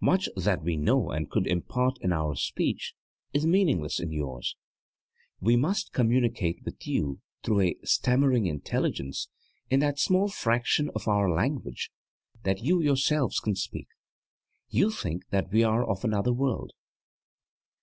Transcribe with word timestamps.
Much 0.00 0.26
that 0.36 0.62
we 0.62 0.74
know 0.74 1.10
and 1.10 1.28
could 1.30 1.46
impart 1.46 1.98
in 2.00 2.10
our 2.10 2.34
speech 2.34 2.94
is 3.34 3.44
meaningless 3.44 4.00
in 4.00 4.10
yours. 4.10 4.56
We 5.38 5.54
must 5.54 5.92
communicate 5.92 6.62
with 6.64 6.86
you 6.86 7.20
through 7.42 7.60
a 7.60 7.76
stammering 7.84 8.46
intelligence 8.46 9.28
in 9.68 9.80
that 9.80 9.98
small 10.00 10.30
fraction 10.30 10.88
of 10.94 11.06
our 11.06 11.30
language 11.30 11.90
that 12.42 12.60
you 12.62 12.80
yourselves 12.80 13.38
can 13.38 13.54
speak. 13.54 13.88
You 14.70 14.90
think 14.90 15.28
that 15.28 15.52
we 15.52 15.62
are 15.62 15.86
of 15.86 16.04
another 16.06 16.32
world. 16.32 16.72